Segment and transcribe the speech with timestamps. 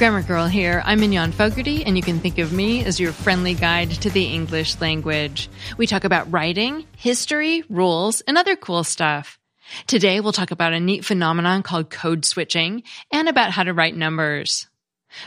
[0.00, 0.82] Grammar Girl here.
[0.86, 4.32] I'm Mignon Fogarty, and you can think of me as your friendly guide to the
[4.32, 5.50] English language.
[5.76, 9.38] We talk about writing, history, rules, and other cool stuff.
[9.86, 12.82] Today we'll talk about a neat phenomenon called code switching
[13.12, 14.69] and about how to write numbers.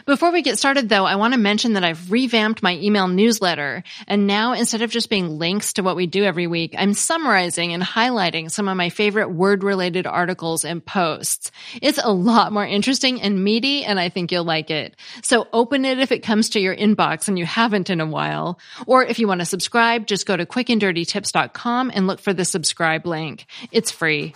[0.05, 3.83] Before we get started though, I want to mention that I've revamped my email newsletter.
[4.07, 7.73] And now instead of just being links to what we do every week, I'm summarizing
[7.73, 11.51] and highlighting some of my favorite word related articles and posts.
[11.81, 14.95] It's a lot more interesting and meaty and I think you'll like it.
[15.21, 18.59] So open it if it comes to your inbox and you haven't in a while.
[18.87, 23.05] Or if you want to subscribe, just go to quickanddirtytips.com and look for the subscribe
[23.05, 23.45] link.
[23.71, 24.33] It's free.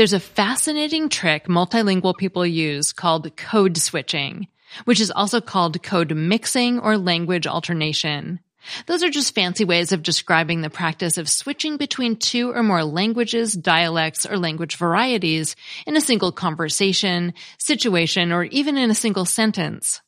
[0.00, 4.48] There's a fascinating trick multilingual people use called code switching,
[4.86, 8.40] which is also called code mixing or language alternation.
[8.86, 12.82] Those are just fancy ways of describing the practice of switching between two or more
[12.82, 15.54] languages, dialects, or language varieties
[15.86, 20.00] in a single conversation, situation, or even in a single sentence.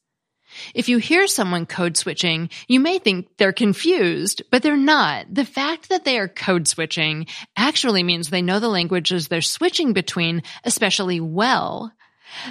[0.75, 5.33] If you hear someone code switching, you may think they're confused, but they're not.
[5.33, 9.93] The fact that they are code switching actually means they know the languages they're switching
[9.93, 11.93] between especially well.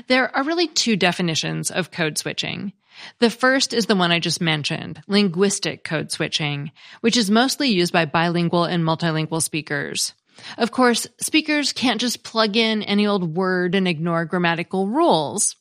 [0.08, 2.73] There are really two definitions of code switching.
[3.20, 7.94] The first is the one I just mentioned, linguistic code switching, which is mostly used
[7.94, 10.14] by bilingual and multilingual speakers.
[10.58, 15.56] Of course, speakers can't just plug in any old word and ignore grammatical rules.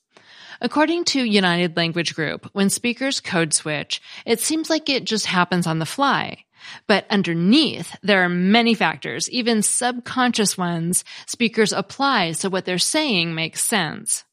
[0.63, 5.67] According to United Language Group, when speakers code switch, it seems like it just happens
[5.67, 6.45] on the fly.
[6.87, 13.35] But underneath, there are many factors, even subconscious ones, speakers apply so what they're saying
[13.35, 14.25] makes sense.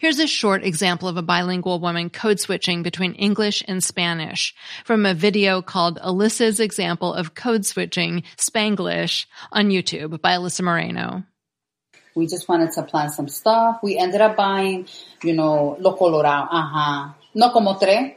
[0.00, 5.06] Here's a short example of a bilingual woman code switching between English and Spanish from
[5.06, 11.24] a video called Alyssa's Example of Code Switching Spanglish on YouTube by Alyssa Moreno.
[12.14, 13.80] We just wanted to plant some stuff.
[13.82, 14.86] We ended up buying,
[15.22, 16.48] you know, lo colorado.
[16.50, 17.14] Ajá.
[17.34, 18.12] No como tres.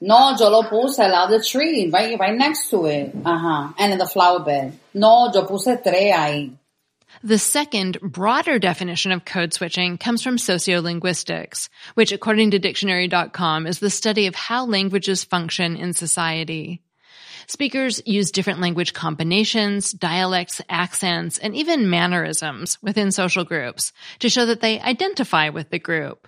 [0.00, 3.14] No, yo lo puse al lado tree, right, right next to it.
[3.22, 3.74] Ajá.
[3.78, 4.78] And in the flower bed.
[4.92, 6.56] No, yo puse tres ahí.
[7.22, 13.78] The second, broader definition of code switching comes from sociolinguistics, which according to dictionary.com is
[13.78, 16.82] the study of how languages function in society.
[17.48, 24.46] Speakers use different language combinations, dialects, accents, and even mannerisms within social groups to show
[24.46, 26.26] that they identify with the group.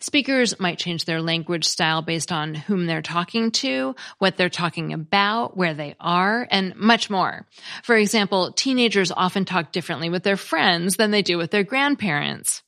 [0.00, 4.92] Speakers might change their language style based on whom they're talking to, what they're talking
[4.92, 7.46] about, where they are, and much more.
[7.84, 12.63] For example, teenagers often talk differently with their friends than they do with their grandparents.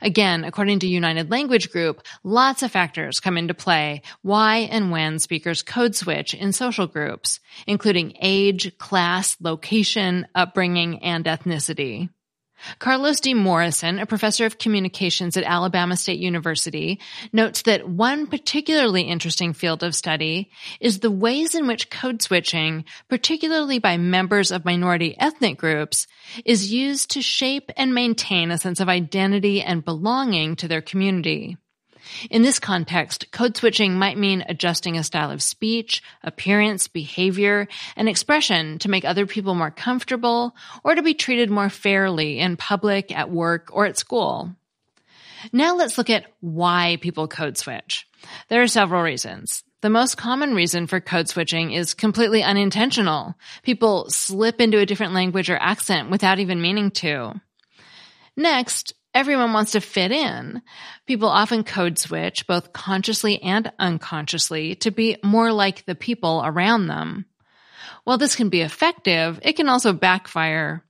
[0.00, 5.18] Again, according to United Language Group, lots of factors come into play why and when
[5.18, 12.10] speakers code switch in social groups, including age, class, location, upbringing, and ethnicity.
[12.78, 13.34] Carlos D.
[13.34, 17.00] Morrison, a professor of communications at Alabama State University,
[17.32, 20.50] notes that one particularly interesting field of study
[20.80, 26.06] is the ways in which code switching, particularly by members of minority ethnic groups,
[26.44, 31.56] is used to shape and maintain a sense of identity and belonging to their community.
[32.30, 38.08] In this context, code switching might mean adjusting a style of speech, appearance, behavior, and
[38.08, 43.16] expression to make other people more comfortable or to be treated more fairly in public,
[43.16, 44.54] at work, or at school.
[45.52, 48.06] Now let's look at why people code switch.
[48.48, 49.62] There are several reasons.
[49.82, 53.34] The most common reason for code switching is completely unintentional.
[53.62, 57.40] People slip into a different language or accent without even meaning to.
[58.36, 60.60] Next, everyone wants to fit in.
[61.06, 66.86] People often code switch, both consciously and unconsciously, to be more like the people around
[66.86, 67.24] them.
[68.04, 70.84] While this can be effective, it can also backfire.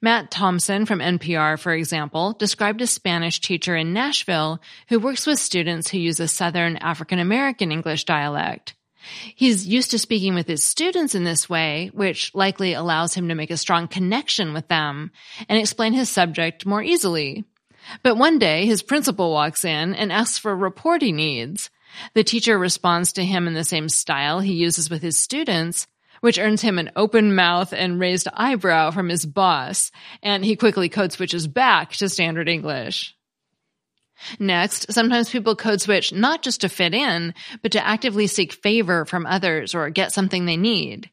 [0.00, 5.38] Matt Thompson from NPR, for example, described a Spanish teacher in Nashville who works with
[5.38, 8.74] students who use a Southern African American English dialect.
[9.34, 13.34] He's used to speaking with his students in this way, which likely allows him to
[13.34, 15.12] make a strong connection with them
[15.48, 17.44] and explain his subject more easily.
[18.02, 21.70] But one day his principal walks in and asks for a report he needs.
[22.14, 25.86] The teacher responds to him in the same style he uses with his students,
[26.20, 29.90] which earns him an open mouth and raised eyebrow from his boss,
[30.22, 33.14] and he quickly code switches back to standard English.
[34.38, 39.04] Next, sometimes people code switch not just to fit in, but to actively seek favor
[39.04, 41.10] from others or get something they need.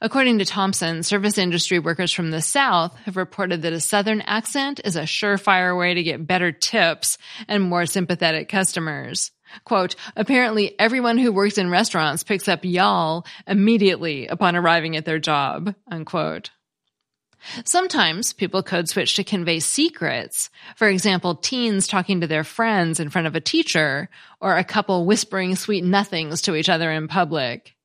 [0.00, 4.80] According to Thompson, service industry workers from the South have reported that a Southern accent
[4.84, 7.16] is a surefire way to get better tips
[7.48, 9.32] and more sympathetic customers.
[9.64, 15.18] Quote, apparently everyone who works in restaurants picks up y'all immediately upon arriving at their
[15.18, 16.50] job, unquote.
[17.64, 20.50] Sometimes people code switch to convey secrets.
[20.74, 24.08] For example, teens talking to their friends in front of a teacher,
[24.40, 27.75] or a couple whispering sweet nothings to each other in public.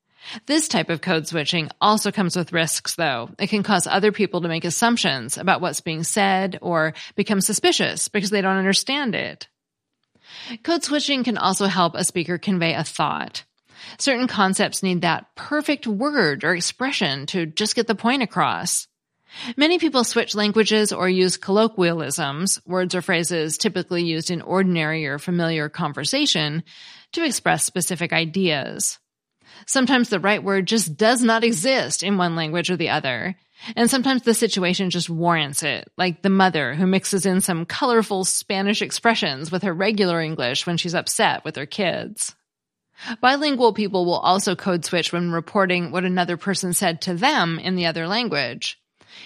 [0.46, 3.30] This type of code switching also comes with risks though.
[3.38, 8.08] It can cause other people to make assumptions about what's being said or become suspicious
[8.08, 9.48] because they don't understand it.
[10.62, 13.44] Code switching can also help a speaker convey a thought.
[13.98, 18.86] Certain concepts need that perfect word or expression to just get the point across.
[19.56, 25.18] Many people switch languages or use colloquialisms, words or phrases typically used in ordinary or
[25.18, 26.62] familiar conversation,
[27.12, 28.98] to express specific ideas.
[29.66, 33.36] Sometimes the right word just does not exist in one language or the other.
[33.76, 38.24] And sometimes the situation just warrants it, like the mother who mixes in some colorful
[38.24, 42.34] Spanish expressions with her regular English when she's upset with her kids.
[43.20, 47.76] Bilingual people will also code switch when reporting what another person said to them in
[47.76, 48.81] the other language.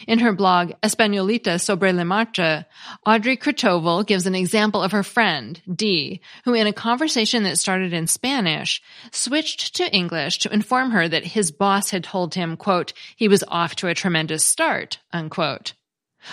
[0.07, 2.67] In her blog, Españolita sobre la marcha,
[3.05, 7.93] Audrey Cristoval gives an example of her friend, Dee, who in a conversation that started
[7.93, 12.93] in Spanish, switched to English to inform her that his boss had told him, quote,
[13.17, 15.75] he was off to a tremendous start, unquote.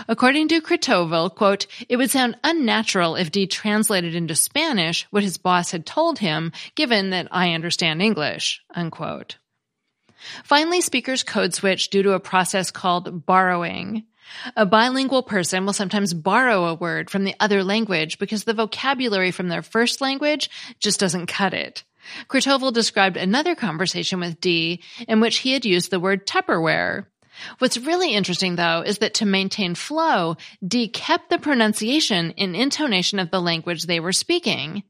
[0.08, 5.38] According to Cristoval, quote, it would sound unnatural if Dee translated into Spanish what his
[5.38, 9.38] boss had told him, given that I understand English, unquote.
[10.44, 14.04] Finally, speakers code switch due to a process called borrowing.
[14.56, 19.32] A bilingual person will sometimes borrow a word from the other language because the vocabulary
[19.32, 20.50] from their first language
[20.80, 21.84] just doesn't cut it.
[22.28, 27.06] Cristoval described another conversation with Dee in which he had used the word Tupperware.
[27.60, 33.20] What's really interesting though is that to maintain flow, Dee kept the pronunciation and intonation
[33.20, 34.84] of the language they were speaking.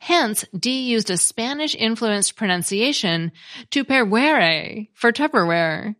[0.00, 3.32] Hence, Dee used a Spanish influenced pronunciation
[3.70, 5.94] Tupperware for Tupperware.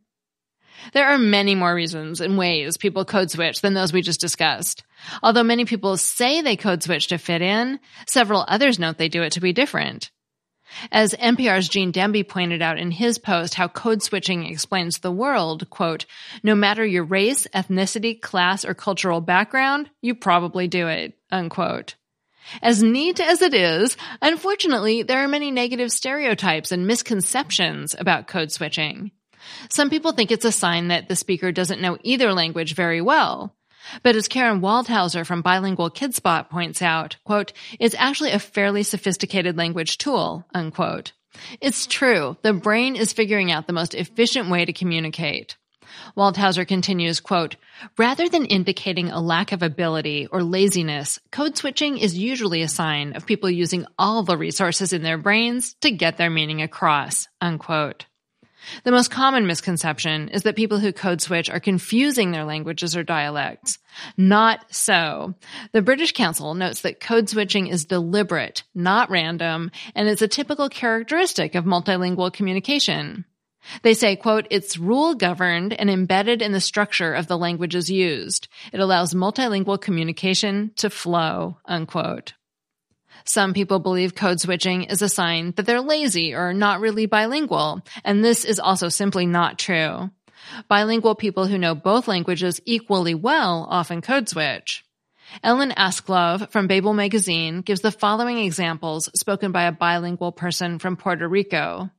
[0.93, 4.82] There are many more reasons and ways people code switch than those we just discussed.
[5.23, 9.23] Although many people say they code switch to fit in, several others note they do
[9.23, 10.11] it to be different.
[10.93, 15.69] As NPR's Gene Demby pointed out in his post, how code switching explains the world,
[15.69, 16.06] quote,
[16.43, 21.97] no matter your race, ethnicity, class, or cultural background, you probably do it, unquote.
[22.62, 28.52] As neat as it is, unfortunately, there are many negative stereotypes and misconceptions about code
[28.52, 29.11] switching.
[29.69, 33.55] Some people think it's a sign that the speaker doesn't know either language very well.
[34.02, 39.56] But as Karen Waldhauser from Bilingual KidSpot points out, quote, it's actually a fairly sophisticated
[39.56, 41.12] language tool, unquote.
[41.61, 42.37] It's true.
[42.43, 45.56] The brain is figuring out the most efficient way to communicate.
[46.16, 47.56] Waldhauser continues, quote,
[47.98, 53.14] rather than indicating a lack of ability or laziness, code switching is usually a sign
[53.16, 58.06] of people using all the resources in their brains to get their meaning across, unquote.
[58.84, 63.02] The most common misconception is that people who code switch are confusing their languages or
[63.02, 63.78] dialects.
[64.16, 65.34] Not so.
[65.72, 70.69] The British Council notes that code switching is deliberate, not random, and is a typical
[70.69, 73.25] characteristic of multilingual communication.
[73.83, 78.49] They say, quote, it's rule governed and embedded in the structure of the languages used.
[78.73, 82.35] It allows multilingual communication to flow, unquote.
[83.25, 87.83] Some people believe code switching is a sign that they're lazy or not really bilingual,
[88.05, 90.11] and this is also simply not true.
[90.69, 94.85] Bilingual people who know both languages equally well often code switch.
[95.45, 100.97] Ellen Asklove from Babbel magazine gives the following examples spoken by a bilingual person from
[100.97, 101.90] Puerto Rico.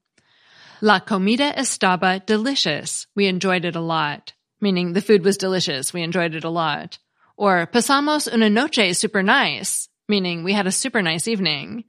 [0.84, 3.06] La comida estaba delicious.
[3.16, 4.34] We enjoyed it a lot.
[4.60, 5.94] Meaning the food was delicious.
[5.94, 6.98] We enjoyed it a lot.
[7.38, 9.90] Or pasamos una noche super nice.
[10.10, 11.84] Meaning we had a super nice evening.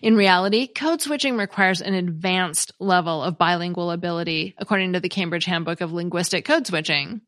[0.00, 5.44] In reality, code switching requires an advanced level of bilingual ability, according to the Cambridge
[5.44, 7.20] Handbook of Linguistic Code Switching.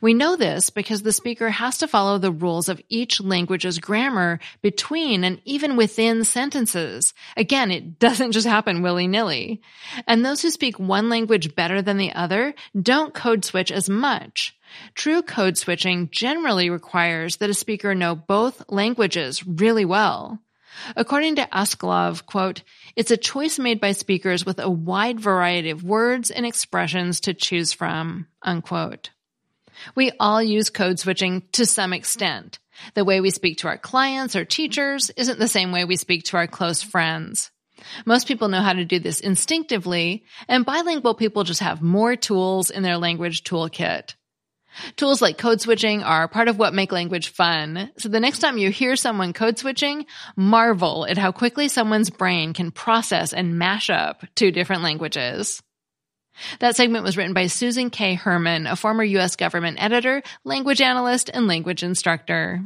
[0.00, 4.40] We know this because the speaker has to follow the rules of each language's grammar
[4.62, 7.14] between and even within sentences.
[7.36, 9.62] Again, it doesn't just happen willy-nilly.
[10.06, 14.56] And those who speak one language better than the other don't code switch as much.
[14.94, 20.40] True code switching generally requires that a speaker know both languages really well.
[20.94, 22.62] According to Asklov, quote,
[22.96, 27.34] it's a choice made by speakers with a wide variety of words and expressions to
[27.34, 29.10] choose from, unquote.
[29.94, 32.58] We all use code switching to some extent.
[32.94, 36.24] The way we speak to our clients or teachers isn't the same way we speak
[36.24, 37.50] to our close friends.
[38.04, 42.70] Most people know how to do this instinctively, and bilingual people just have more tools
[42.70, 44.14] in their language toolkit.
[44.96, 47.90] Tools like code switching are part of what make language fun.
[47.98, 50.06] So the next time you hear someone code switching,
[50.36, 55.62] marvel at how quickly someone's brain can process and mash up two different languages.
[56.60, 58.14] That segment was written by Susan K.
[58.14, 59.36] Herman, a former U.S.
[59.36, 62.62] government editor, language analyst, and language instructor.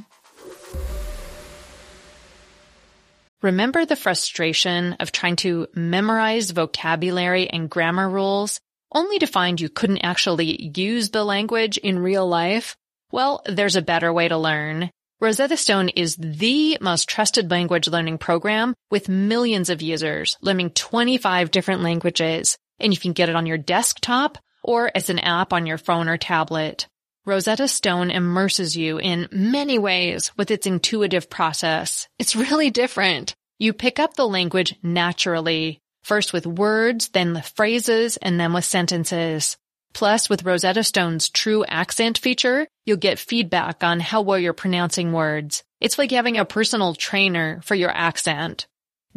[3.43, 8.61] Remember the frustration of trying to memorize vocabulary and grammar rules
[8.93, 12.77] only to find you couldn't actually use the language in real life?
[13.13, 14.91] Well, there's a better way to learn.
[15.21, 21.51] Rosetta Stone is the most trusted language learning program with millions of users learning 25
[21.51, 25.67] different languages, and you can get it on your desktop or as an app on
[25.67, 26.87] your phone or tablet.
[27.27, 32.09] Rosetta Stone immerses you in many ways with its intuitive process.
[32.19, 33.35] It's really different.
[33.59, 38.65] You pick up the language naturally, first with words, then with phrases, and then with
[38.65, 39.59] sentences.
[39.93, 45.13] Plus, with Rosetta Stone's true accent feature, you'll get feedback on how well you're pronouncing
[45.13, 45.63] words.
[45.81, 48.67] It's like having a personal trainer for your accent.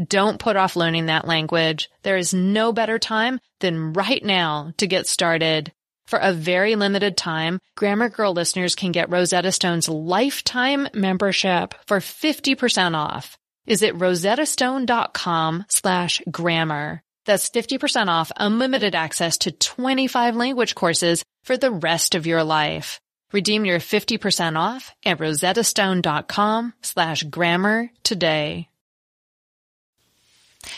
[0.01, 1.89] Don't put off learning that language.
[2.01, 5.71] There is no better time than right now to get started.
[6.07, 11.99] For a very limited time, Grammar Girl listeners can get Rosetta Stone's lifetime membership for
[11.99, 13.37] 50% off.
[13.65, 17.01] Is it rosettastone.com slash grammar?
[17.25, 22.99] That's 50% off unlimited access to 25 language courses for the rest of your life.
[23.31, 28.67] Redeem your 50% off at rosettastone.com slash grammar today.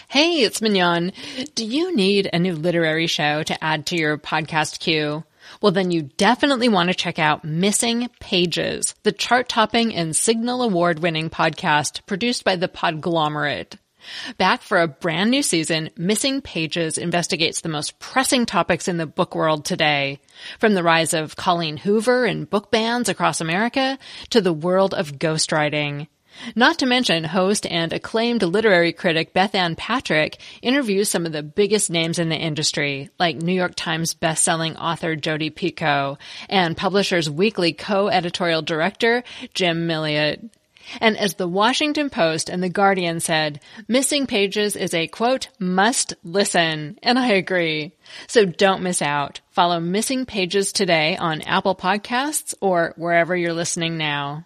[0.08, 1.12] Hey, it's Mignon.
[1.56, 5.24] Do you need a new literary show to add to your podcast queue?
[5.62, 10.62] Well, then you definitely want to check out Missing Pages, the chart topping and signal
[10.62, 13.78] award winning podcast produced by the Podglomerate.
[14.38, 19.08] Back for a brand new season, Missing Pages investigates the most pressing topics in the
[19.08, 20.20] book world today.
[20.60, 23.98] From the rise of Colleen Hoover and book bans across America
[24.30, 26.08] to the world of ghostwriting.
[26.56, 31.90] Not to mention host and acclaimed literary critic Bethanne Patrick interviews some of the biggest
[31.90, 36.18] names in the industry, like New York Times bestselling author Jodi Picoult
[36.50, 39.24] and Publishers Weekly co-editorial director
[39.54, 40.50] Jim Milliot.
[41.02, 46.14] And as the Washington Post and the Guardian said, Missing Pages is a quote, must
[46.24, 47.00] listen.
[47.02, 47.94] And I agree.
[48.28, 49.42] So don't miss out.
[49.52, 54.46] Follow Missing Pages today on Apple Podcasts or wherever you're listening now.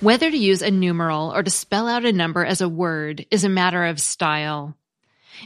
[0.00, 3.44] Whether to use a numeral or to spell out a number as a word is
[3.44, 4.76] a matter of style.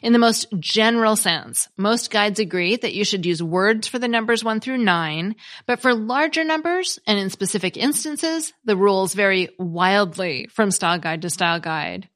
[0.02, 4.08] In the most general sense, most guides agree that you should use words for the
[4.08, 5.34] numbers 1 through 9,
[5.66, 11.22] but for larger numbers and in specific instances, the rules vary wildly from style guide
[11.22, 12.08] to style guide.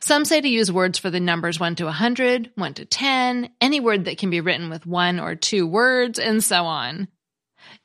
[0.00, 3.80] Some say to use words for the numbers 1 to 100, 1 to 10, any
[3.80, 7.08] word that can be written with one or two words, and so on.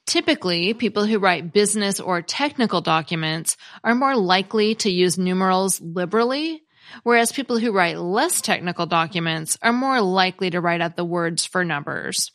[0.06, 6.62] Typically, people who write business or technical documents are more likely to use numerals liberally,
[7.04, 11.46] whereas people who write less technical documents are more likely to write out the words
[11.46, 12.32] for numbers.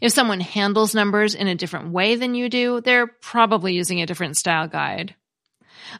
[0.00, 4.06] If someone handles numbers in a different way than you do, they're probably using a
[4.06, 5.14] different style guide.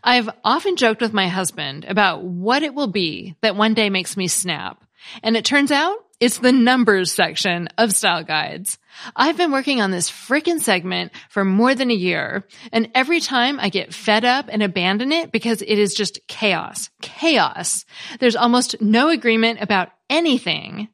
[0.03, 4.17] I've often joked with my husband about what it will be that one day makes
[4.17, 4.83] me snap.
[5.23, 8.79] And it turns out it's the numbers section of style guides.
[9.17, 12.47] I've been working on this freaking segment for more than a year.
[12.73, 16.91] And every time I get fed up and abandon it because it is just chaos,
[17.01, 17.85] chaos.
[18.21, 20.89] There's almost no agreement about anything.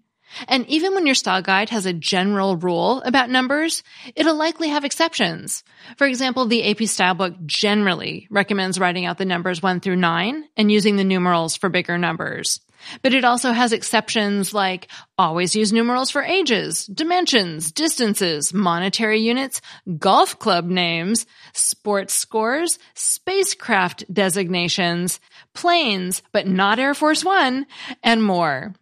[0.48, 3.82] And even when your style guide has a general rule about numbers,
[4.14, 5.64] it'll likely have exceptions.
[5.96, 10.44] For example, the AP Style Book generally recommends writing out the numbers 1 through 9
[10.56, 12.60] and using the numerals for bigger numbers.
[13.02, 19.60] But it also has exceptions like always use numerals for ages, dimensions, distances, monetary units,
[19.98, 25.20] golf club names, sports scores, spacecraft designations,
[25.54, 27.66] planes, but not Air Force One,
[28.02, 28.74] and more.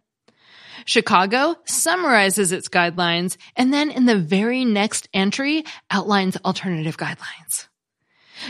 [0.85, 7.68] Chicago summarizes its guidelines and then in the very next entry outlines alternative guidelines.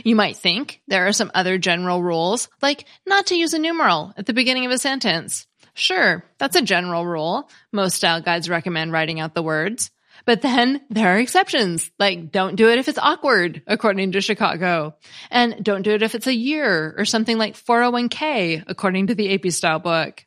[0.04, 4.14] You might think there are some other general rules, like not to use a numeral
[4.18, 5.48] at the beginning of a sentence.
[5.74, 7.50] Sure, that's a general rule.
[7.72, 9.92] Most style guides recommend writing out the words.
[10.26, 14.96] But then there are exceptions, like don't do it if it's awkward, according to Chicago.
[15.32, 19.34] And don't do it if it's a year or something like 401k, according to the
[19.34, 20.26] AP style book.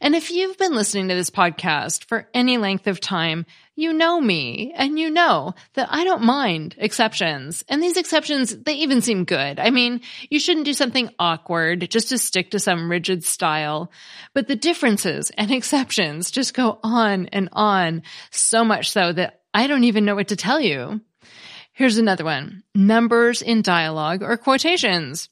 [0.00, 4.18] And if you've been listening to this podcast for any length of time, you know
[4.20, 7.62] me and you know that I don't mind exceptions.
[7.68, 9.60] And these exceptions, they even seem good.
[9.60, 13.92] I mean, you shouldn't do something awkward just to stick to some rigid style.
[14.32, 19.66] But the differences and exceptions just go on and on so much so that I
[19.66, 21.00] don't even know what to tell you.
[21.72, 22.62] Here's another one.
[22.74, 25.28] Numbers in dialogue or quotations.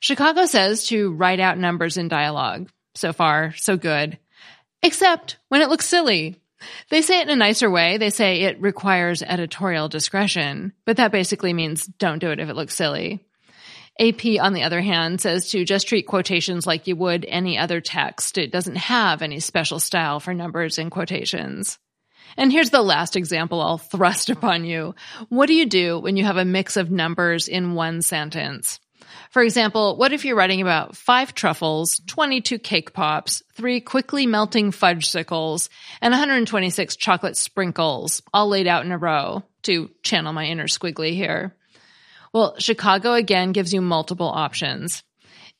[0.00, 2.70] Chicago says to write out numbers in dialogue.
[2.94, 4.18] So far, so good.
[4.82, 6.39] Except when it looks silly.
[6.88, 7.98] They say it in a nicer way.
[7.98, 12.56] They say it requires editorial discretion, but that basically means don't do it if it
[12.56, 13.24] looks silly.
[13.98, 17.80] AP, on the other hand, says to just treat quotations like you would any other
[17.80, 18.38] text.
[18.38, 21.78] It doesn't have any special style for numbers in quotations.
[22.36, 24.94] And here's the last example I'll thrust upon you.
[25.28, 28.80] What do you do when you have a mix of numbers in one sentence?
[29.30, 34.72] For example, what if you're writing about five truffles, 22 cake pops, three quickly melting
[34.72, 35.68] fudgesicles,
[36.00, 41.14] and 126 chocolate sprinkles, all laid out in a row to channel my inner squiggly
[41.14, 41.54] here?
[42.32, 45.02] Well, Chicago again gives you multiple options.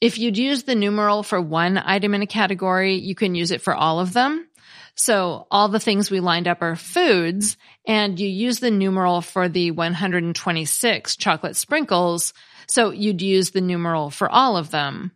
[0.00, 3.60] If you'd use the numeral for one item in a category, you can use it
[3.60, 4.46] for all of them.
[4.94, 9.48] So all the things we lined up are foods, and you use the numeral for
[9.48, 12.34] the 126 chocolate sprinkles.
[12.66, 15.12] So you'd use the numeral for all of them.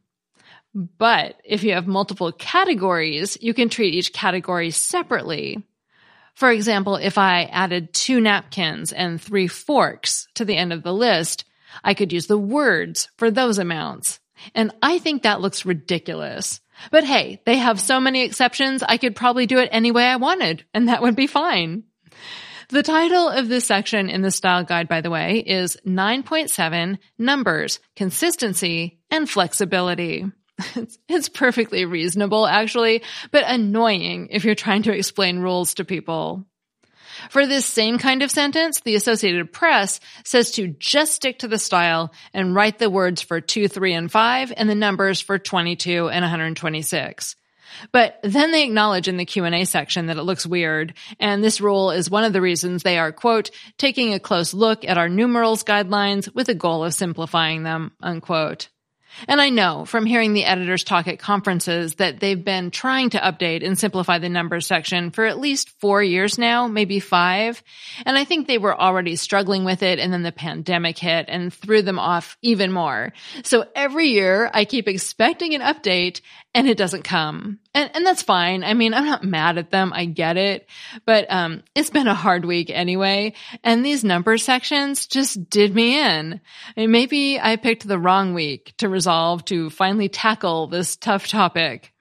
[0.74, 5.62] But if you have multiple categories, you can treat each category separately.
[6.34, 10.92] For example, if I added two napkins and three forks to the end of the
[10.92, 11.44] list,
[11.84, 14.18] I could use the words for those amounts.
[14.54, 16.60] And I think that looks ridiculous.
[16.90, 20.16] But hey, they have so many exceptions, I could probably do it any way I
[20.16, 21.84] wanted, and that would be fine.
[22.68, 27.78] The title of this section in the style guide, by the way, is 9.7 Numbers,
[27.94, 30.26] Consistency, and Flexibility.
[30.76, 36.46] It's, it's, perfectly reasonable, actually, but annoying if you're trying to explain rules to people.
[37.30, 41.58] For this same kind of sentence, the Associated Press says to just stick to the
[41.58, 46.08] style and write the words for 2, 3, and 5 and the numbers for 22
[46.08, 47.36] and 126.
[47.92, 51.90] But then they acknowledge in the Q&A section that it looks weird, and this rule
[51.90, 55.64] is one of the reasons they are, quote, taking a close look at our numerals
[55.64, 58.68] guidelines with a goal of simplifying them, unquote.
[59.28, 63.18] And I know from hearing the editors talk at conferences that they've been trying to
[63.18, 67.62] update and simplify the numbers section for at least four years now, maybe five.
[68.04, 71.52] And I think they were already struggling with it and then the pandemic hit and
[71.52, 73.12] threw them off even more.
[73.42, 76.20] So every year I keep expecting an update
[76.54, 77.58] and it doesn't come.
[77.74, 78.62] And, and that's fine.
[78.62, 79.92] I mean, I'm not mad at them.
[79.92, 80.68] I get it.
[81.04, 83.34] But, um, it's been a hard week anyway.
[83.64, 86.40] And these number sections just did me in.
[86.76, 91.26] I mean, maybe I picked the wrong week to resolve to finally tackle this tough
[91.26, 91.92] topic.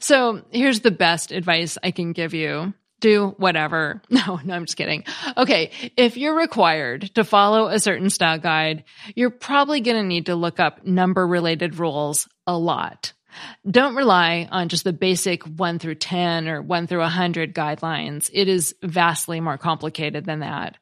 [0.00, 2.74] So here's the best advice I can give you.
[2.98, 4.02] Do whatever.
[4.10, 5.04] No, no, I'm just kidding.
[5.36, 5.70] Okay.
[5.96, 10.34] If you're required to follow a certain style guide, you're probably going to need to
[10.34, 13.12] look up number related rules a lot.
[13.68, 18.30] Don't rely on just the basic 1 through 10 or 1 through 100 guidelines.
[18.32, 20.76] It is vastly more complicated than that.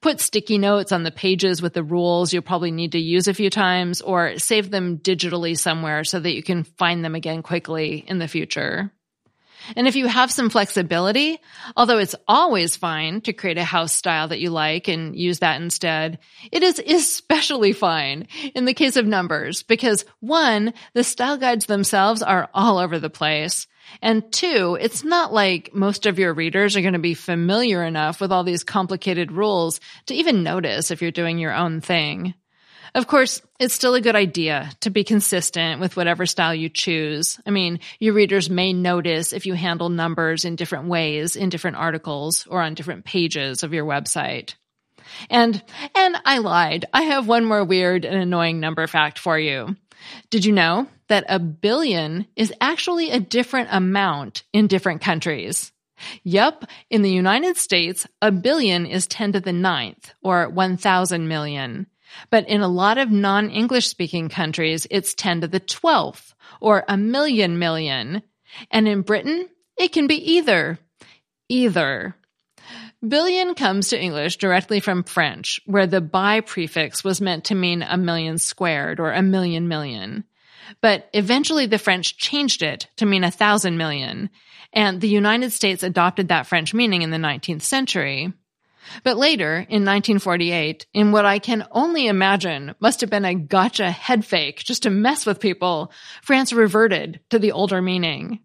[0.00, 3.34] Put sticky notes on the pages with the rules you'll probably need to use a
[3.34, 8.04] few times or save them digitally somewhere so that you can find them again quickly
[8.06, 8.92] in the future.
[9.76, 11.38] And if you have some flexibility,
[11.76, 15.60] although it's always fine to create a house style that you like and use that
[15.60, 16.18] instead,
[16.50, 22.22] it is especially fine in the case of numbers because one, the style guides themselves
[22.22, 23.66] are all over the place.
[24.02, 28.20] And two, it's not like most of your readers are going to be familiar enough
[28.20, 32.34] with all these complicated rules to even notice if you're doing your own thing.
[32.94, 37.38] Of course, it's still a good idea to be consistent with whatever style you choose.
[37.46, 41.76] I mean, your readers may notice if you handle numbers in different ways in different
[41.76, 44.54] articles or on different pages of your website.
[45.28, 45.62] And,
[45.94, 46.86] and I lied.
[46.92, 49.76] I have one more weird and annoying number fact for you.
[50.30, 55.72] Did you know that a billion is actually a different amount in different countries?
[56.22, 61.86] Yup, in the United States, a billion is 10 to the ninth, or 1,000 million.
[62.30, 66.96] But in a lot of non-English speaking countries, it's 10 to the 12th or a
[66.96, 68.22] million million.
[68.70, 70.78] And in Britain, it can be either.
[71.48, 72.16] Either.
[73.06, 77.82] Billion comes to English directly from French, where the bi prefix was meant to mean
[77.82, 80.24] a million squared or a million million.
[80.82, 84.28] But eventually the French changed it to mean a thousand million,
[84.72, 88.32] and the United States adopted that French meaning in the 19th century.
[89.04, 93.90] But later, in 1948, in what I can only imagine must have been a gotcha
[93.90, 98.40] head fake just to mess with people, France reverted to the older meaning.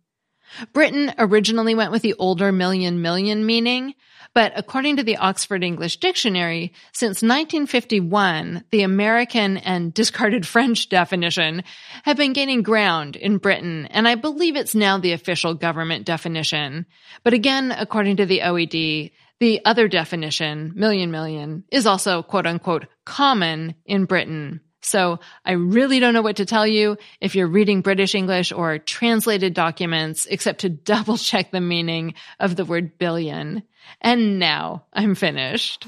[0.74, 3.94] Britain originally went with the older million million meaning,
[4.34, 11.64] but according to the Oxford English Dictionary, since 1951, the American and discarded French definition
[12.04, 16.86] have been gaining ground in Britain, and I believe it's now the official government definition.
[17.24, 22.88] But again, according to the OED, the other definition, million million, is also quote unquote
[23.06, 24.62] common in Britain.
[24.82, 28.78] So I really don't know what to tell you if you're reading British English or
[28.78, 33.64] translated documents, except to double check the meaning of the word billion.
[34.00, 35.88] And now I'm finished.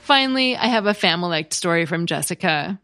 [0.00, 2.80] Finally, I have a Familect story from Jessica.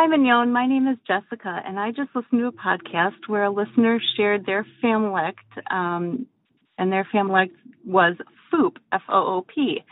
[0.00, 0.50] Hi, Mignon.
[0.50, 4.46] My name is Jessica, and I just listened to a podcast where a listener shared
[4.46, 5.34] their Familect,
[5.70, 6.26] um,
[6.78, 7.50] and their Familect
[7.84, 8.16] was
[8.50, 9.84] FOOP, F-O-O-P.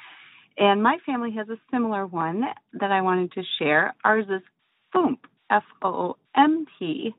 [0.57, 2.40] And my family has a similar one
[2.81, 3.94] that I wanted to share.
[4.03, 4.40] Ours is
[4.94, 7.14] FOOMP, F-O-O-M-P.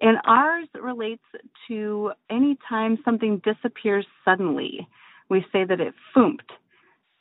[0.00, 1.22] And ours relates
[1.68, 4.88] to any time something disappears suddenly.
[5.30, 6.50] We say that it foomped.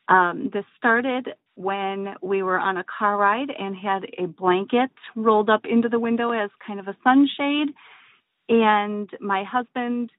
[0.08, 5.50] Um, this started when we were on a car ride and had a blanket rolled
[5.50, 7.74] up into the window as kind of a sunshade.
[8.50, 10.12] And my husband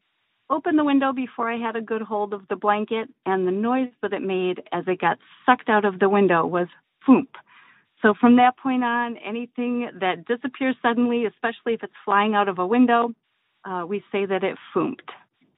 [0.51, 3.91] opened the window before I had a good hold of the blanket, and the noise
[4.03, 6.69] that it made as it got sucked out of the window was
[7.07, 7.29] foomp.
[8.03, 12.59] So from that point on, anything that disappears suddenly, especially if it's flying out of
[12.59, 13.13] a window,
[13.65, 15.11] uh, we say that it foomped.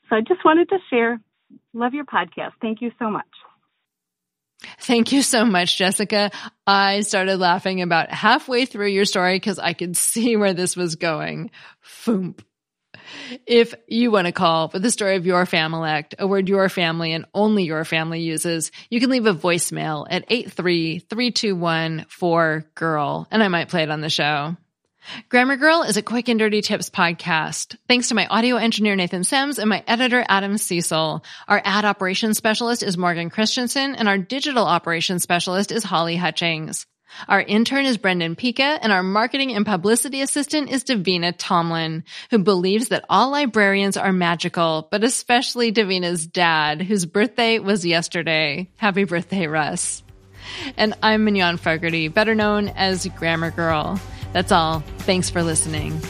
[0.09, 1.21] So I just wanted to share.
[1.75, 2.53] Love your podcast.
[2.61, 3.27] Thank you so much.
[4.89, 6.31] Thank you so much, Jessica.
[6.67, 10.97] I started laughing about halfway through your story because I could see where this was
[10.97, 11.51] going.
[11.85, 12.41] Foomp.
[13.47, 17.13] If you want to call for the story of your Familect, a word your family
[17.13, 23.69] and only your family uses, you can leave a voicemail at 83321-4GIRL and I might
[23.69, 24.57] play it on the show.
[25.29, 27.77] Grammar Girl is a quick and dirty tips podcast.
[27.89, 31.25] Thanks to my audio engineer Nathan Semes and my editor Adam Cecil.
[31.47, 36.87] Our ad operations specialist is Morgan Christensen and our digital operations specialist is Holly Hutchings.
[37.27, 42.39] Our intern is Brendan Pika and our marketing and publicity assistant is Davina Tomlin, who
[42.39, 48.69] believes that all librarians are magical, but especially Davina's dad, whose birthday was yesterday.
[48.77, 50.03] Happy birthday, Russ.
[50.77, 53.99] And I'm Mignon Fogarty, better known as Grammar Girl.
[54.33, 54.81] That's all.
[54.99, 56.01] Thanks for listening.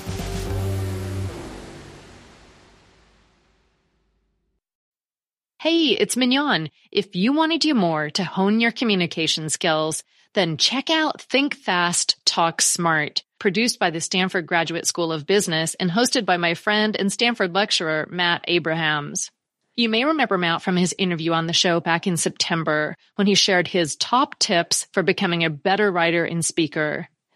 [5.61, 6.71] Hey, it's Mignon.
[6.93, 10.05] If you want to do more to hone your communication skills,
[10.35, 15.75] then check out Think Fast, Talk Smart, produced by the Stanford Graduate School of Business
[15.75, 19.31] and hosted by my friend and Stanford lecturer, Matt Abrahams.
[19.75, 23.35] You may remember Matt from his interview on the show back in September when he
[23.35, 27.09] shared his top tips for becoming a better writer and speaker.